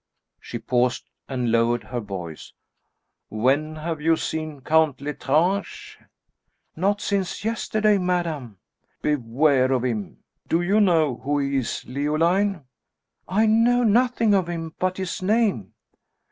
[0.39, 2.53] She paused and lowered her voice.
[3.29, 5.99] "When have you seen Count L'Estrange?"
[6.75, 8.57] "Not since yesterday, madame."
[9.03, 10.23] "Beware of him!
[10.47, 12.63] Do you know who he is, Leoline?"
[13.29, 15.75] "I know nothing of him but his name."